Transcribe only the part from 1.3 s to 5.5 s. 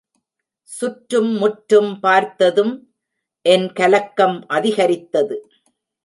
முற்றும் பார்த்ததும் என் கலக்கம் அதிகரித்தது.